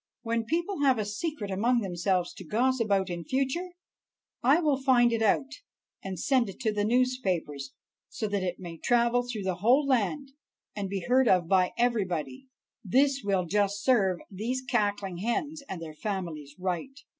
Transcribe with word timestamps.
When 0.23 0.45
people 0.45 0.81
have 0.81 0.97
a 0.97 1.05
secret 1.05 1.51
among 1.51 1.81
themselves 1.81 2.33
to 2.33 2.43
gossip 2.43 2.85
about 2.85 3.11
in 3.11 3.23
future, 3.23 3.69
I 4.41 4.59
will 4.59 4.81
find 4.81 5.13
it 5.13 5.21
out, 5.21 5.51
and 6.03 6.19
send 6.19 6.49
it 6.49 6.59
to 6.61 6.73
the 6.73 6.83
newspapers, 6.83 7.75
so 8.09 8.27
that 8.29 8.41
it 8.41 8.57
may 8.57 8.79
travel 8.79 9.21
through 9.21 9.43
the 9.43 9.57
whole 9.57 9.85
land 9.85 10.31
and 10.75 10.89
be 10.89 11.05
heard 11.07 11.27
of 11.27 11.47
by 11.47 11.73
everybody. 11.77 12.47
"This 12.83 13.21
will 13.23 13.45
just 13.45 13.83
serve 13.83 14.17
these 14.31 14.63
cackling 14.63 15.17
hens 15.17 15.61
and 15.69 15.79
their 15.79 15.93
families 15.93 16.55
right." 16.57 16.97